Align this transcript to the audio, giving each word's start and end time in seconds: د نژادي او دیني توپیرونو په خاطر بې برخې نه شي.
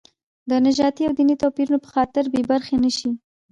د 0.49 0.51
نژادي 0.65 1.03
او 1.07 1.13
دیني 1.17 1.35
توپیرونو 1.41 1.77
په 1.83 1.89
خاطر 1.93 2.23
بې 2.33 2.41
برخې 2.51 2.75
نه 2.83 2.91
شي. 2.97 3.09